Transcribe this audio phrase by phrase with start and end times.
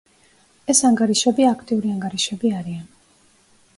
[0.73, 2.89] ეს ანგარიშები აქტიური ანგარიშები არიან.